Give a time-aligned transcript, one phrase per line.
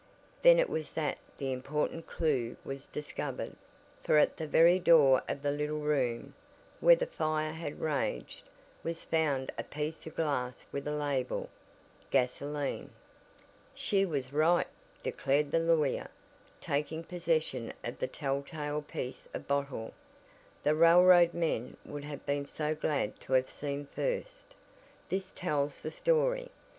[0.41, 3.55] Then it was that the important clew was discovered,
[4.03, 6.33] for at the very door of the little room,
[6.79, 8.41] where the fire had raged,
[8.83, 11.49] was found a piece of glass with a label!
[12.09, 12.89] Gasoline!
[13.75, 14.65] "She was right,"
[15.03, 16.09] declared the lawyer,
[16.59, 19.93] taking possession of the tell tale piece of bottle,
[20.63, 24.55] the railroad men would have been so glad to have seen first,
[25.09, 26.49] "this tells the story.